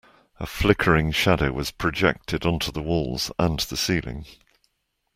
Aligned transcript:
A 0.39 0.47
flickering 0.47 1.11
shadow 1.11 1.51
was 1.51 1.69
projected 1.69 2.43
onto 2.43 2.71
the 2.71 2.81
walls 2.81 3.31
and 3.37 3.59
the 3.59 3.77
ceiling. 3.77 4.25